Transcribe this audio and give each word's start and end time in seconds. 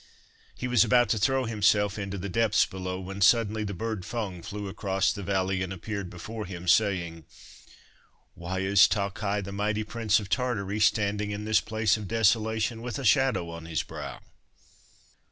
He 0.55 0.67
was 0.67 0.83
about 0.83 1.09
to 1.09 1.19
throw 1.19 1.45
himself 1.45 1.99
into 1.99 2.17
the 2.17 2.27
depths 2.27 2.65
below 2.65 2.99
when 2.99 3.21
suddenly 3.21 3.63
the 3.63 3.75
bird 3.75 4.03
Feng 4.03 4.41
flew 4.41 4.67
across 4.67 5.13
the 5.13 5.21
valley 5.21 5.61
and 5.61 5.71
appeared 5.71 6.09
before 6.09 6.47
him, 6.47 6.67
saying:' 6.67 7.23
Why 8.33 8.61
is 8.61 8.87
Ta 8.87 9.11
Khai, 9.11 9.41
the 9.41 9.51
mighty 9.51 9.83
Prince 9.83 10.19
of 10.19 10.27
Tartary, 10.27 10.79
standing 10.79 11.29
in 11.29 11.45
this 11.45 11.61
place 11.61 11.97
of 11.97 12.07
desolation 12.07 12.81
with 12.81 12.97
a 12.97 13.05
shadow 13.05 13.51
on 13.51 13.67
his 13.67 13.83
brow 13.83 14.21